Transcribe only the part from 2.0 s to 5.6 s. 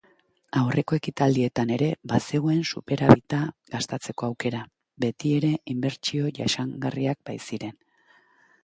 bazegoen superabita gastatzeko aukera, betiere